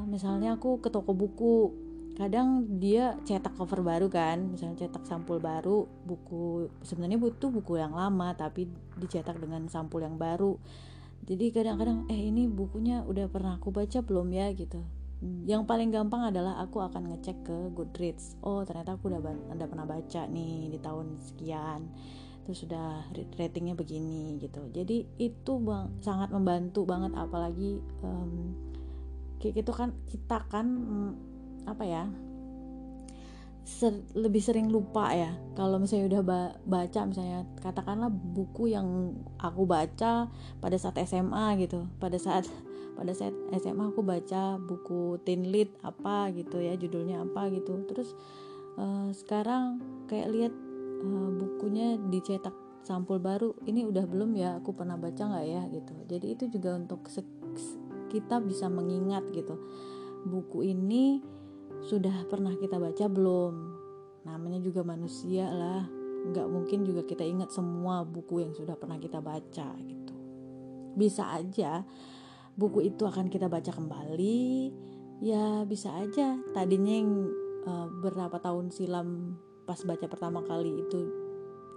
misalnya 0.06 0.56
aku 0.56 0.78
ke 0.78 0.88
toko 0.92 1.16
buku. 1.16 1.72
Kadang 2.20 2.80
dia 2.82 3.16
cetak 3.24 3.56
cover 3.56 3.80
baru 3.80 4.12
kan 4.12 4.52
misalnya 4.52 4.84
cetak 4.84 5.08
sampul 5.08 5.40
baru 5.40 5.88
buku 6.04 6.68
sebenarnya 6.84 7.16
butuh 7.16 7.48
buku 7.48 7.80
yang 7.80 7.96
lama 7.96 8.36
tapi 8.36 8.68
dicetak 9.00 9.40
dengan 9.40 9.64
sampul 9.72 10.04
yang 10.04 10.20
baru. 10.20 10.60
Jadi 11.24 11.48
kadang-kadang 11.48 12.04
eh 12.12 12.28
ini 12.28 12.44
bukunya 12.44 13.00
udah 13.08 13.24
pernah 13.32 13.56
aku 13.56 13.72
baca 13.72 14.04
belum 14.04 14.28
ya? 14.36 14.52
gitu 14.52 14.99
yang 15.20 15.68
paling 15.68 15.92
gampang 15.92 16.32
adalah 16.32 16.56
aku 16.64 16.80
akan 16.80 17.12
ngecek 17.12 17.44
ke 17.44 17.56
Goodreads. 17.76 18.40
Oh 18.40 18.64
ternyata 18.64 18.96
aku 18.96 19.12
udah 19.12 19.20
udah 19.52 19.68
pernah 19.68 19.84
baca 19.84 20.24
nih 20.24 20.72
di 20.72 20.78
tahun 20.80 21.20
sekian. 21.20 21.92
Terus 22.48 22.64
sudah 22.64 23.04
ratingnya 23.36 23.76
begini 23.76 24.40
gitu. 24.40 24.64
Jadi 24.72 25.04
itu 25.20 25.52
bang 25.60 25.92
sangat 26.00 26.32
membantu 26.32 26.88
banget. 26.88 27.12
Apalagi 27.12 27.84
um, 28.00 28.56
kayak 29.44 29.60
gitu 29.60 29.72
kan 29.76 29.92
kita 30.08 30.40
kan 30.48 30.66
apa 31.68 31.84
ya 31.84 32.04
ser 33.68 34.00
lebih 34.16 34.40
sering 34.40 34.72
lupa 34.72 35.12
ya. 35.12 35.36
Kalau 35.52 35.76
misalnya 35.76 36.16
udah 36.16 36.22
ba 36.24 36.40
baca 36.64 37.00
misalnya 37.04 37.44
katakanlah 37.60 38.08
buku 38.08 38.72
yang 38.72 39.20
aku 39.36 39.68
baca 39.68 40.32
pada 40.64 40.76
saat 40.80 40.96
SMA 41.04 41.60
gitu 41.60 41.84
pada 42.00 42.16
saat 42.16 42.48
pada 42.94 43.12
saat 43.16 43.32
SMA 43.56 43.92
aku 43.94 44.02
baca 44.02 44.58
buku 44.60 45.20
Teen 45.22 45.48
Lead 45.48 45.70
apa 45.80 46.28
gitu 46.34 46.60
ya 46.60 46.74
judulnya 46.76 47.24
apa 47.24 47.48
gitu. 47.54 47.80
Terus 47.88 48.12
uh, 48.76 49.08
sekarang 49.14 49.80
kayak 50.10 50.28
lihat 50.30 50.52
uh, 51.04 51.30
bukunya 51.34 51.96
dicetak 52.10 52.54
sampul 52.80 53.20
baru 53.20 53.52
ini 53.68 53.84
udah 53.84 54.04
belum 54.08 54.32
ya 54.36 54.56
aku 54.58 54.72
pernah 54.72 54.96
baca 54.96 55.20
nggak 55.20 55.46
ya 55.46 55.62
gitu. 55.72 55.94
Jadi 56.08 56.26
itu 56.32 56.44
juga 56.48 56.76
untuk 56.76 57.06
kita 58.10 58.42
bisa 58.42 58.66
mengingat 58.66 59.28
gitu. 59.30 59.56
Buku 60.26 60.66
ini 60.66 61.22
sudah 61.86 62.26
pernah 62.28 62.52
kita 62.58 62.76
baca 62.76 63.06
belum? 63.08 63.54
Namanya 64.26 64.60
juga 64.60 64.84
manusia 64.84 65.48
lah. 65.48 65.84
Nggak 66.20 66.46
mungkin 66.52 66.84
juga 66.84 67.06
kita 67.06 67.24
ingat 67.24 67.48
semua 67.54 68.04
buku 68.04 68.44
yang 68.44 68.52
sudah 68.52 68.76
pernah 68.76 69.00
kita 69.00 69.22
baca 69.24 69.68
gitu. 69.80 70.14
Bisa 70.92 71.32
aja 71.32 71.86
buku 72.58 72.90
itu 72.90 73.02
akan 73.06 73.28
kita 73.28 73.46
baca 73.46 73.70
kembali. 73.70 74.72
Ya 75.20 75.62
bisa 75.68 75.92
aja. 75.94 76.38
Tadinya 76.56 76.94
yang 76.94 77.10
uh, 77.68 77.86
berapa 78.00 78.40
tahun 78.40 78.72
silam 78.72 79.36
pas 79.68 79.78
baca 79.86 80.06
pertama 80.10 80.42
kali 80.42 80.82
itu 80.82 81.00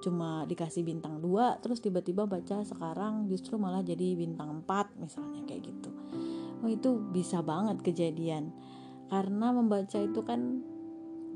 cuma 0.03 0.43
dikasih 0.43 0.83
bintang 0.83 1.23
2 1.23 1.63
terus 1.63 1.79
tiba-tiba 1.79 2.27
baca 2.27 2.59
sekarang 2.67 3.31
justru 3.31 3.55
malah 3.55 3.79
jadi 3.79 4.19
bintang 4.19 4.65
4 4.67 4.99
misalnya 4.99 5.41
kayak 5.47 5.71
gitu. 5.71 5.89
Oh 6.63 6.69
itu 6.71 6.99
bisa 7.11 7.39
banget 7.39 7.79
kejadian. 7.83 8.51
Karena 9.07 9.55
membaca 9.55 9.99
itu 9.99 10.19
kan 10.25 10.63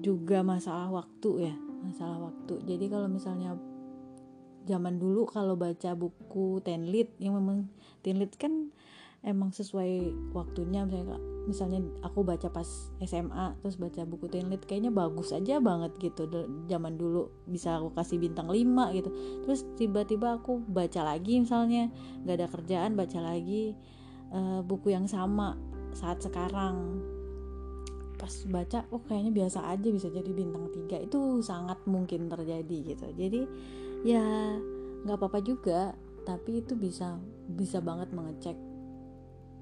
juga 0.03 0.43
masalah 0.43 0.91
waktu 0.91 1.51
ya 1.51 1.55
masalah 1.83 2.31
waktu. 2.31 2.59
Jadi 2.67 2.85
kalau 2.91 3.07
misalnya 3.07 3.55
zaman 4.67 4.99
dulu 4.99 5.23
kalau 5.23 5.55
baca 5.55 5.95
buku 5.95 6.59
tenlit 6.59 7.15
yang 7.23 7.39
memang 7.39 7.71
tenlit 8.03 8.35
kan 8.35 8.75
emang 9.25 9.49
sesuai 9.53 10.13
waktunya 10.33 10.85
misalnya 10.85 11.17
misalnya 11.47 11.79
aku 12.03 12.27
baca 12.27 12.51
pas 12.51 12.67
SMA 12.99 13.55
terus 13.63 13.79
baca 13.79 14.03
buku 14.03 14.27
tenlit 14.27 14.67
kayaknya 14.67 14.91
bagus 14.91 15.31
aja 15.31 15.63
banget 15.63 15.95
gitu. 16.03 16.27
Zaman 16.67 16.99
dulu 16.99 17.31
bisa 17.47 17.79
aku 17.79 17.95
kasih 17.95 18.19
bintang 18.19 18.51
5 18.51 18.97
gitu. 18.99 19.09
Terus 19.47 19.63
tiba-tiba 19.79 20.37
aku 20.37 20.59
baca 20.67 21.07
lagi 21.07 21.39
misalnya 21.39 21.87
nggak 22.27 22.35
ada 22.35 22.47
kerjaan 22.51 22.91
baca 22.99 23.19
lagi 23.23 23.73
uh, 24.35 24.59
buku 24.59 24.91
yang 24.91 25.07
sama 25.07 25.55
saat 25.95 26.19
sekarang. 26.19 26.99
Pas 28.19 28.33
baca 28.51 28.83
oh 28.91 28.99
kayaknya 29.07 29.31
biasa 29.31 29.71
aja 29.71 29.87
bisa 29.87 30.11
jadi 30.11 30.29
bintang 30.35 30.67
tiga. 30.75 30.99
Itu 30.99 31.39
sangat 31.39 31.79
mungkin 31.87 32.27
terjadi 32.27 32.77
gitu. 32.91 33.07
Jadi 33.15 33.41
ya 34.03 34.23
nggak 35.07 35.15
apa-apa 35.15 35.39
juga 35.39 35.95
tapi 36.27 36.59
itu 36.59 36.75
bisa 36.75 37.15
bisa 37.47 37.79
banget 37.79 38.11
mengecek 38.11 38.66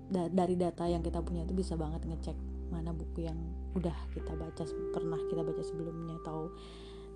da 0.06 0.30
dari 0.30 0.54
data 0.54 0.86
yang 0.86 1.02
kita 1.02 1.22
punya 1.26 1.44
itu 1.44 1.54
bisa 1.58 1.74
banget 1.74 2.06
ngecek 2.06 2.38
mana 2.70 2.94
buku 2.94 3.26
yang 3.26 3.38
udah 3.78 3.96
kita 4.14 4.34
baca 4.34 4.64
pernah 4.94 5.20
kita 5.30 5.42
baca 5.42 5.62
sebelumnya 5.62 6.18
atau 6.26 6.54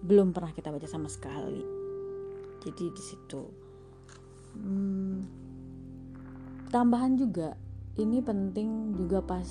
belum 0.06 0.32
pernah 0.32 0.54
kita 0.56 0.72
baca 0.72 0.88
sama 0.88 1.12
sekali. 1.12 1.64
Jadi 2.60 2.86
di 2.92 3.04
situ 3.04 3.42
hmm, 4.60 5.18
tambahan 6.70 7.16
juga 7.16 7.56
ini 8.00 8.24
penting 8.24 8.96
juga 8.96 9.20
pas 9.20 9.48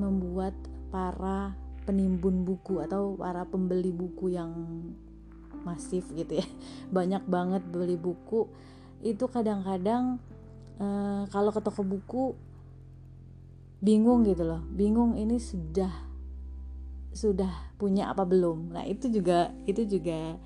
membuat 0.00 0.56
para 0.88 1.52
penimbun 1.84 2.46
buku 2.46 2.78
atau 2.80 3.18
para 3.18 3.44
pembeli 3.44 3.90
buku 3.90 4.32
yang 4.32 4.52
masif 5.66 6.08
gitu 6.14 6.40
ya. 6.40 6.46
Banyak 6.96 7.26
banget 7.26 7.62
beli 7.68 7.98
buku. 7.98 8.48
Itu 9.02 9.26
kadang-kadang 9.28 10.22
e, 10.78 10.86
kalau 11.28 11.50
ke 11.50 11.60
toko 11.60 11.82
buku 11.82 12.32
bingung 13.82 14.22
gitu 14.22 14.46
loh. 14.46 14.62
Bingung 14.70 15.18
ini 15.18 15.42
sudah 15.42 15.90
sudah 17.12 17.74
punya 17.76 18.08
apa 18.08 18.24
belum. 18.24 18.72
Nah 18.72 18.86
itu 18.86 19.10
juga 19.10 19.52
itu 19.68 19.84
juga 19.84 20.38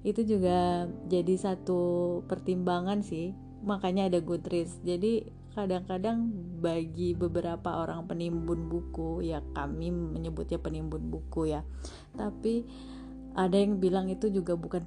itu 0.00 0.24
juga 0.24 0.88
jadi 1.06 1.34
satu 1.36 1.80
pertimbangan 2.26 3.04
sih. 3.04 3.36
Makanya 3.62 4.08
ada 4.08 4.18
Goodreads. 4.24 4.80
Jadi 4.80 5.28
kadang-kadang 5.52 6.30
bagi 6.62 7.12
beberapa 7.12 7.82
orang 7.84 8.06
penimbun 8.06 8.70
buku 8.70 9.26
ya 9.26 9.42
kami 9.52 9.92
menyebutnya 9.92 10.56
penimbun 10.56 11.12
buku 11.12 11.52
ya. 11.52 11.60
Tapi 12.16 12.64
ada 13.36 13.54
yang 13.54 13.78
bilang 13.78 14.08
itu 14.10 14.32
juga 14.32 14.56
bukan 14.56 14.82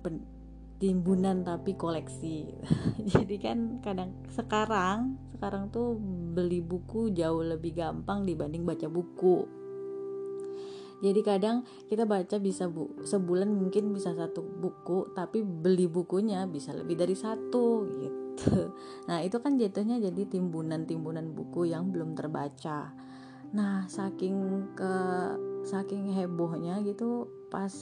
timbunan 0.82 1.46
tapi 1.46 1.78
koleksi. 1.78 2.52
Jadi 3.14 3.36
kan 3.40 3.80
kadang 3.80 4.12
sekarang 4.34 5.16
sekarang 5.44 5.76
tuh 5.76 6.00
beli 6.32 6.64
buku 6.64 7.12
jauh 7.12 7.44
lebih 7.44 7.76
gampang 7.76 8.24
dibanding 8.24 8.64
baca 8.64 8.88
buku. 8.88 9.44
Jadi 11.04 11.20
kadang 11.20 11.68
kita 11.92 12.08
baca 12.08 12.40
bisa 12.40 12.72
bu 12.72 13.04
sebulan 13.04 13.52
mungkin 13.52 13.92
bisa 13.92 14.16
satu 14.16 14.40
buku 14.40 15.12
tapi 15.12 15.44
beli 15.44 15.92
bukunya 15.92 16.48
bisa 16.48 16.72
lebih 16.72 16.96
dari 16.96 17.12
satu 17.12 17.84
gitu. 17.92 18.16
Nah 19.12 19.20
itu 19.20 19.36
kan 19.44 19.60
jatuhnya 19.60 20.00
jadi 20.00 20.32
timbunan-timbunan 20.32 21.36
buku 21.36 21.68
yang 21.68 21.92
belum 21.92 22.16
terbaca. 22.16 22.96
Nah 23.52 23.84
saking 23.92 24.72
ke 24.80 24.96
saking 25.68 26.16
hebohnya 26.16 26.80
gitu 26.88 27.28
pas 27.52 27.76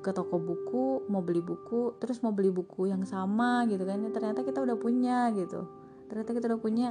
ke 0.00 0.16
toko 0.16 0.40
buku 0.40 1.04
mau 1.12 1.20
beli 1.20 1.44
buku 1.44 2.00
terus 2.00 2.24
mau 2.24 2.32
beli 2.32 2.48
buku 2.48 2.88
yang 2.88 3.04
sama 3.04 3.68
gitu 3.68 3.84
kan 3.84 4.00
ternyata 4.16 4.40
kita 4.40 4.64
udah 4.64 4.80
punya 4.80 5.28
gitu 5.36 5.79
ternyata 6.10 6.34
kita 6.34 6.46
udah 6.50 6.60
punya 6.60 6.88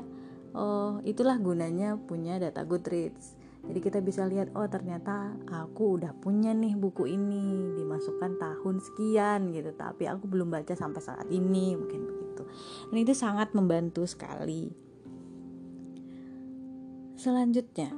oh 0.56 1.04
itulah 1.04 1.36
gunanya 1.38 2.00
punya 2.00 2.40
data 2.40 2.64
Goodreads. 2.64 3.36
Jadi 3.60 3.80
kita 3.84 4.00
bisa 4.00 4.24
lihat 4.24 4.56
oh 4.56 4.66
ternyata 4.72 5.36
aku 5.52 6.00
udah 6.00 6.16
punya 6.16 6.56
nih 6.56 6.80
buku 6.80 7.12
ini 7.12 7.76
dimasukkan 7.76 8.40
tahun 8.40 8.80
sekian 8.80 9.52
gitu 9.52 9.76
tapi 9.76 10.08
aku 10.08 10.32
belum 10.32 10.48
baca 10.48 10.72
sampai 10.72 11.04
saat 11.04 11.28
ini 11.28 11.76
mungkin 11.76 12.08
begitu. 12.08 12.48
Dan 12.88 12.98
itu 13.04 13.12
sangat 13.12 13.52
membantu 13.52 14.08
sekali. 14.08 14.72
Selanjutnya 17.20 17.92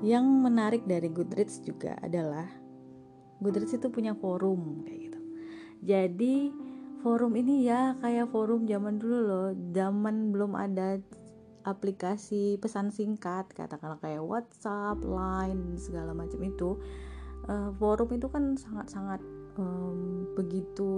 yang 0.00 0.24
menarik 0.24 0.88
dari 0.88 1.12
Goodreads 1.12 1.60
juga 1.60 2.00
adalah 2.00 2.48
Goodreads 3.44 3.76
itu 3.76 3.92
punya 3.92 4.16
forum 4.16 4.80
kayak 4.88 5.00
gitu. 5.12 5.20
Jadi 5.84 6.36
forum 7.00 7.32
ini 7.36 7.64
ya 7.64 7.96
kayak 8.04 8.28
forum 8.28 8.68
zaman 8.68 9.00
dulu 9.00 9.18
loh. 9.24 9.48
Zaman 9.72 10.32
belum 10.32 10.52
ada 10.56 11.00
aplikasi 11.64 12.56
pesan 12.60 12.88
singkat 12.92 13.48
katakanlah 13.52 14.00
kayak 14.00 14.24
WhatsApp, 14.24 15.00
Line 15.04 15.76
segala 15.80 16.12
macam 16.12 16.40
itu. 16.44 16.76
Uh, 17.48 17.72
forum 17.80 18.12
itu 18.12 18.28
kan 18.28 18.54
sangat-sangat 18.54 19.18
um, 19.56 20.28
begitu 20.36 20.92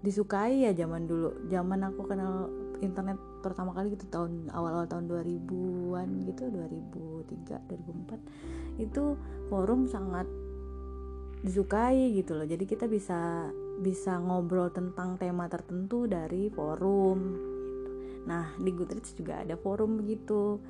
disukai 0.00 0.64
ya 0.64 0.72
zaman 0.72 1.04
dulu. 1.04 1.36
Zaman 1.52 1.84
aku 1.92 2.08
kenal 2.08 2.48
internet 2.80 3.20
pertama 3.44 3.74
kali 3.76 3.94
gitu 3.94 4.06
tahun 4.08 4.48
awal-awal 4.54 4.86
tahun 4.86 5.10
2000-an 5.10 6.08
gitu 6.30 6.42
2003 6.50 7.68
2004 7.68 8.82
itu 8.82 9.04
forum 9.50 9.90
sangat 9.90 10.26
disukai 11.42 12.16
gitu 12.16 12.34
loh. 12.34 12.46
Jadi 12.48 12.64
kita 12.66 12.90
bisa 12.90 13.50
bisa 13.78 14.18
ngobrol 14.18 14.74
tentang 14.74 15.14
tema 15.16 15.46
tertentu 15.46 16.10
dari 16.10 16.50
forum 16.50 17.48
Nah, 18.28 18.52
di 18.60 18.70
Goodreads 18.76 19.16
juga 19.16 19.40
ada 19.40 19.56
forum 19.56 20.04
begitu. 20.04 20.60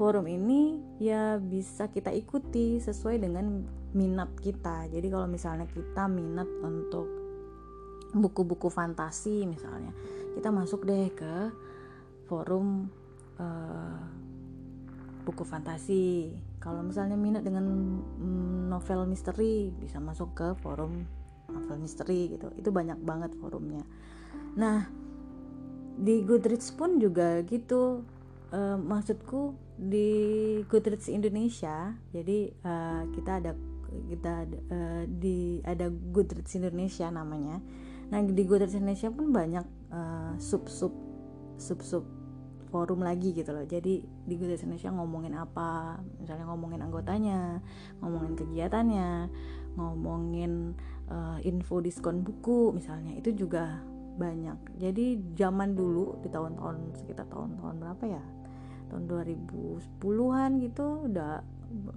Forum 0.00 0.26
ini 0.26 0.80
ya 0.98 1.36
bisa 1.38 1.92
kita 1.92 2.10
ikuti 2.10 2.80
sesuai 2.80 3.20
dengan 3.20 3.62
minat 3.92 4.32
kita. 4.40 4.88
Jadi 4.88 5.06
kalau 5.12 5.28
misalnya 5.28 5.68
kita 5.68 6.08
minat 6.08 6.48
untuk 6.64 7.06
buku-buku 8.16 8.72
fantasi 8.72 9.44
misalnya, 9.44 9.92
kita 10.34 10.48
masuk 10.50 10.88
deh 10.88 11.12
ke 11.14 11.52
forum 12.26 12.88
uh, 13.38 14.00
buku 15.28 15.44
fantasi. 15.44 16.32
Kalau 16.58 16.80
misalnya 16.80 17.14
minat 17.20 17.44
dengan 17.44 17.68
mm, 17.68 18.72
novel 18.72 19.04
misteri, 19.04 19.68
bisa 19.76 20.00
masuk 20.00 20.32
ke 20.32 20.48
forum 20.64 21.04
novel 21.54 21.78
misteri 21.78 22.34
gitu. 22.34 22.50
Itu 22.58 22.74
banyak 22.74 22.98
banget 23.00 23.30
forumnya. 23.38 23.86
Nah, 24.58 24.90
di 25.94 26.26
Goodreads 26.26 26.74
pun 26.74 26.98
juga 26.98 27.40
gitu. 27.46 28.02
Uh, 28.54 28.78
maksudku 28.78 29.58
di 29.74 30.62
Goodreads 30.70 31.10
Indonesia 31.10 31.98
jadi 32.14 32.54
uh, 32.62 33.02
kita 33.10 33.42
ada 33.42 33.52
kita 34.06 34.46
uh, 34.70 35.02
di 35.10 35.58
ada 35.66 35.90
Goodreads 35.90 36.54
Indonesia 36.54 37.10
namanya. 37.10 37.58
Nah 38.10 38.18
di 38.22 38.42
Goodreads 38.46 38.78
Indonesia 38.78 39.10
pun 39.10 39.34
banyak 39.34 39.66
uh, 39.90 40.34
sub 40.38 40.70
sub 40.70 40.94
sub 41.58 41.82
sub 41.82 42.04
forum 42.70 43.02
lagi 43.02 43.34
gitu 43.34 43.50
loh. 43.54 43.66
Jadi 43.66 44.02
di 44.02 44.34
Goodreads 44.38 44.62
Indonesia 44.66 44.94
ngomongin 44.94 45.34
apa? 45.34 45.98
Misalnya 46.22 46.46
ngomongin 46.50 46.82
anggotanya 46.82 47.58
ngomongin 48.02 48.38
kegiatannya 48.38 49.30
ngomongin 49.74 50.74
uh, 51.10 51.38
info 51.42 51.82
diskon 51.82 52.22
buku 52.22 52.72
misalnya 52.74 53.12
itu 53.18 53.34
juga 53.34 53.82
banyak. 54.14 54.78
Jadi 54.78 55.34
zaman 55.34 55.74
dulu 55.74 56.22
di 56.22 56.30
tahun-tahun 56.30 57.02
sekitar 57.02 57.26
tahun-tahun 57.28 57.74
berapa 57.82 58.04
ya? 58.06 58.22
Tahun 58.92 59.04
2010-an 59.10 60.50
gitu 60.62 60.86
udah 61.10 61.42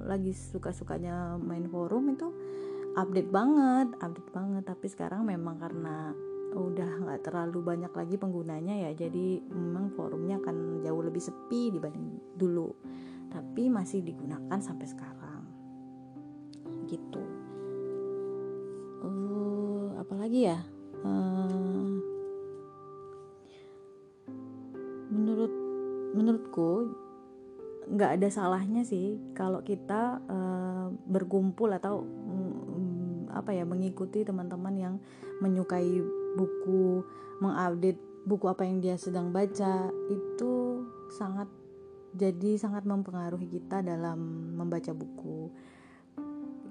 lagi 0.10 0.34
suka-sukanya 0.34 1.38
main 1.38 1.70
forum 1.70 2.10
itu 2.10 2.34
update 2.98 3.30
banget 3.30 3.94
update 4.02 4.32
banget. 4.34 4.64
Tapi 4.66 4.86
sekarang 4.90 5.30
memang 5.30 5.62
karena 5.62 6.12
udah 6.58 7.06
nggak 7.06 7.22
terlalu 7.28 7.60
banyak 7.62 7.92
lagi 7.94 8.16
penggunanya 8.18 8.90
ya 8.90 8.92
jadi 8.96 9.46
memang 9.52 9.94
forumnya 9.94 10.42
akan 10.42 10.82
jauh 10.82 11.04
lebih 11.06 11.22
sepi 11.22 11.70
dibanding 11.70 12.18
dulu. 12.34 12.74
Tapi 13.30 13.70
masih 13.70 14.02
digunakan 14.02 14.58
sampai 14.58 14.88
sekarang. 14.90 15.44
Gitu 16.90 17.27
apalagi 20.38 20.54
ya 20.54 20.60
uh, 21.02 21.90
menurut 25.10 25.54
menurutku 26.14 26.94
nggak 27.88 28.22
ada 28.22 28.28
salahnya 28.30 28.86
sih 28.86 29.18
kalau 29.34 29.66
kita 29.66 30.22
uh, 30.30 30.94
berkumpul 31.10 31.74
atau 31.74 32.04
um, 32.06 33.26
apa 33.34 33.56
ya 33.56 33.66
mengikuti 33.66 34.22
teman-teman 34.22 34.76
yang 34.78 34.96
menyukai 35.42 36.06
buku 36.38 37.02
mengupdate 37.42 38.02
buku 38.28 38.46
apa 38.52 38.68
yang 38.68 38.84
dia 38.84 39.00
sedang 39.00 39.32
baca. 39.32 39.88
Itu 40.12 40.84
sangat 41.16 41.48
jadi 42.12 42.60
sangat 42.60 42.84
mempengaruhi 42.84 43.48
kita 43.48 43.80
dalam 43.80 44.52
membaca 44.60 44.92
buku 44.92 45.48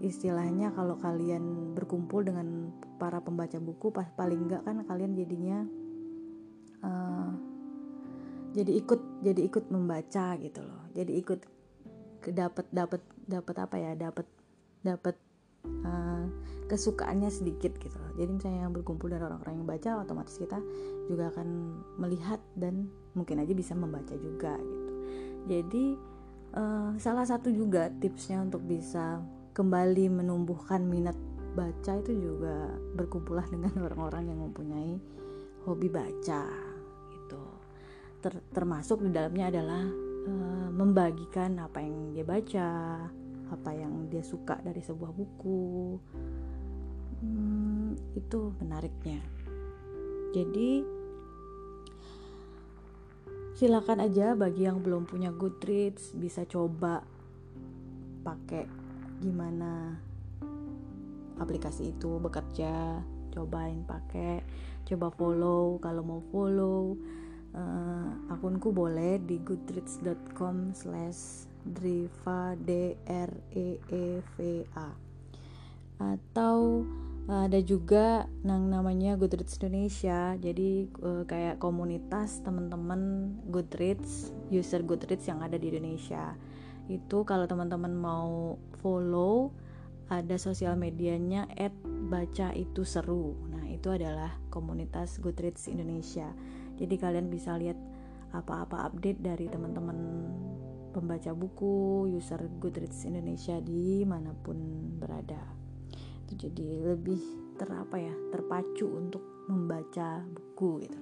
istilahnya 0.06 0.72
kalau 0.72 0.96
kalian 0.96 1.74
berkumpul 1.74 2.22
dengan 2.22 2.70
para 2.96 3.20
pembaca 3.20 3.58
buku 3.58 3.90
pas 3.92 4.08
paling 4.14 4.46
enggak 4.48 4.62
kan 4.64 4.82
kalian 4.86 5.12
jadinya 5.18 5.58
uh, 6.86 7.30
jadi 8.56 8.72
ikut 8.80 9.00
jadi 9.20 9.40
ikut 9.46 9.64
membaca 9.68 10.38
gitu 10.40 10.64
loh 10.64 10.88
jadi 10.96 11.12
ikut 11.20 11.40
dapat 12.32 12.66
dapat 12.72 13.02
dapat 13.26 13.56
apa 13.58 13.76
ya 13.76 13.92
dapat 13.94 14.26
dapat 14.82 15.16
uh, 15.84 16.24
kesukaannya 16.66 17.30
sedikit 17.30 17.78
gitu 17.78 17.94
loh. 17.94 18.12
Jadi 18.18 18.30
misalnya 18.38 18.60
yang 18.66 18.74
berkumpul 18.74 19.10
dengan 19.10 19.30
orang-orang 19.30 19.62
yang 19.62 19.68
baca 19.68 19.90
otomatis 20.02 20.34
kita 20.34 20.58
juga 21.06 21.30
akan 21.30 21.48
melihat 21.98 22.42
dan 22.58 22.90
mungkin 23.14 23.38
aja 23.38 23.54
bisa 23.54 23.72
membaca 23.78 24.14
juga 24.18 24.58
gitu. 24.58 24.92
Jadi 25.46 25.84
uh, 26.58 26.90
salah 26.98 27.26
satu 27.26 27.54
juga 27.54 27.90
tipsnya 28.02 28.42
untuk 28.42 28.66
bisa 28.66 29.22
kembali 29.56 30.12
menumbuhkan 30.12 30.84
minat 30.84 31.16
baca 31.56 31.96
itu 32.04 32.12
juga 32.12 32.76
berkumpullah 32.92 33.48
dengan 33.48 33.72
orang-orang 33.88 34.28
yang 34.28 34.40
mempunyai 34.44 35.00
hobi 35.64 35.88
baca 35.88 36.44
gitu. 37.16 37.42
Ter 38.20 38.36
termasuk 38.52 39.00
di 39.00 39.08
dalamnya 39.08 39.48
adalah 39.48 39.82
uh, 40.28 40.68
membagikan 40.68 41.56
apa 41.56 41.80
yang 41.80 42.12
dia 42.12 42.28
baca, 42.28 42.68
apa 43.50 43.70
yang 43.72 44.12
dia 44.12 44.20
suka 44.26 44.58
dari 44.60 44.82
sebuah 44.82 45.14
buku 45.14 45.96
hmm, 47.22 48.18
itu 48.18 48.40
menariknya 48.58 49.22
jadi 50.34 50.82
silakan 53.56 54.04
aja 54.04 54.36
bagi 54.36 54.68
yang 54.68 54.82
belum 54.84 55.08
punya 55.08 55.32
Goodreads 55.32 56.12
bisa 56.12 56.44
coba 56.44 57.00
pakai 58.26 58.85
gimana 59.20 59.96
aplikasi 61.36 61.92
itu 61.92 62.16
bekerja 62.20 63.00
cobain 63.32 63.84
pakai 63.84 64.40
coba 64.88 65.12
follow. 65.12 65.76
Kalau 65.82 66.02
mau 66.02 66.22
follow 66.32 66.96
uh, 67.52 68.32
akunku 68.32 68.72
boleh 68.72 69.20
di 69.20 69.36
goodreads.com 69.44 70.72
slash 70.72 71.44
driva 71.66 72.54
d 72.56 72.94
r 73.04 73.32
e 73.52 73.76
e 73.90 74.06
v 74.22 74.36
a. 74.78 74.90
Atau 75.96 76.84
eh, 77.26 77.42
ada 77.48 77.58
juga 77.64 78.28
yang 78.44 78.68
namanya 78.68 79.16
Goodreads 79.16 79.58
Indonesia. 79.58 80.36
Jadi 80.38 80.86
uh, 81.02 81.24
kayak 81.26 81.58
komunitas 81.58 82.44
teman-teman 82.44 83.32
Goodreads 83.50 84.30
user 84.52 84.84
Goodreads 84.86 85.26
yang 85.26 85.42
ada 85.42 85.58
di 85.58 85.72
Indonesia 85.72 86.36
itu 86.86 87.26
kalau 87.26 87.50
teman-teman 87.50 87.90
mau 87.90 88.54
follow 88.78 89.50
ada 90.06 90.38
sosial 90.38 90.78
medianya 90.78 91.50
at 91.58 91.74
baca 91.82 92.54
itu 92.54 92.86
seru. 92.86 93.34
Nah 93.50 93.66
itu 93.66 93.90
adalah 93.90 94.38
komunitas 94.54 95.18
Goodreads 95.18 95.66
Indonesia. 95.66 96.30
Jadi 96.78 96.94
kalian 96.94 97.26
bisa 97.26 97.58
lihat 97.58 97.74
apa-apa 98.30 98.86
update 98.86 99.18
dari 99.18 99.50
teman-teman 99.50 99.98
pembaca 100.94 101.34
buku 101.34 102.06
user 102.14 102.38
Goodreads 102.62 103.02
Indonesia 103.02 103.58
di 103.58 104.06
mana 104.06 104.30
pun 104.30 104.58
berada. 105.02 105.42
Itu 106.26 106.38
jadi 106.38 106.94
lebih 106.94 107.18
terapa 107.58 107.98
ya 107.98 108.14
terpacu 108.30 108.86
untuk 108.86 109.22
membaca 109.50 110.22
buku 110.22 110.86
gitu. 110.86 111.00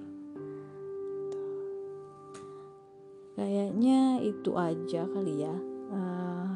Kayaknya 3.35 4.23
itu 4.23 4.51
aja 4.55 5.03
kali 5.11 5.43
ya 5.43 5.74
uh, 5.91 6.49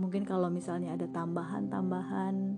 mungkin 0.00 0.24
kalau 0.24 0.48
misalnya 0.48 0.96
ada 0.96 1.06
tambahan-tambahan 1.12 2.56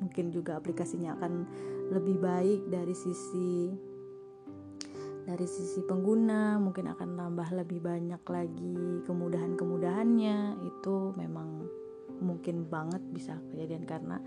mungkin 0.00 0.32
juga 0.32 0.56
aplikasinya 0.56 1.18
akan 1.18 1.44
lebih 1.92 2.16
baik 2.22 2.60
dari 2.72 2.96
sisi 2.96 3.74
dari 5.26 5.46
sisi 5.46 5.84
pengguna 5.84 6.56
mungkin 6.58 6.90
akan 6.90 7.14
tambah 7.14 7.48
lebih 7.54 7.78
banyak 7.84 8.22
lagi 8.24 9.04
kemudahan-kemudahannya. 9.04 10.58
Itu 10.64 11.14
memang 11.14 11.68
mungkin 12.18 12.66
banget 12.66 13.04
bisa 13.12 13.38
kejadian 13.52 13.84
karena 13.84 14.18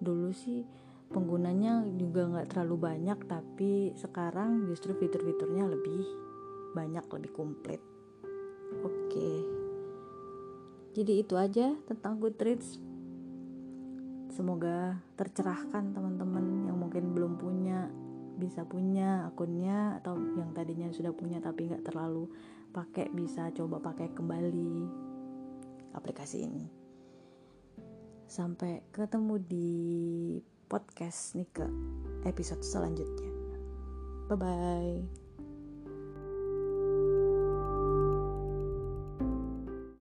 dulu 0.00 0.32
sih 0.32 0.64
penggunanya 1.10 1.84
juga 1.94 2.26
nggak 2.30 2.54
terlalu 2.54 2.76
banyak 2.94 3.18
tapi 3.26 3.92
sekarang 3.98 4.64
justru 4.66 4.96
fitur-fiturnya 4.96 5.68
lebih 5.68 6.02
banyak 6.74 7.04
lebih 7.06 7.30
komplit. 7.34 7.82
Oke 8.80 9.59
jadi 10.96 11.22
itu 11.22 11.34
aja 11.38 11.74
tentang 11.86 12.18
Goodreads 12.18 12.78
semoga 14.30 14.98
tercerahkan 15.18 15.92
teman-teman 15.94 16.70
yang 16.70 16.78
mungkin 16.78 17.12
belum 17.12 17.36
punya 17.36 17.90
bisa 18.40 18.64
punya 18.64 19.28
akunnya 19.28 20.00
atau 20.00 20.16
yang 20.36 20.56
tadinya 20.56 20.88
sudah 20.88 21.12
punya 21.12 21.44
tapi 21.44 21.68
nggak 21.68 21.84
terlalu 21.84 22.30
pakai 22.72 23.12
bisa 23.12 23.52
coba 23.52 23.82
pakai 23.82 24.14
kembali 24.16 24.88
aplikasi 25.92 26.46
ini 26.48 26.80
Sampai 28.30 28.86
ketemu 28.94 29.42
di 29.42 29.70
podcast 30.70 31.34
nih 31.34 31.50
ke 31.50 31.66
episode 32.30 32.62
selanjutnya. 32.62 33.26
Bye 34.30 34.38
bye. 34.38 35.19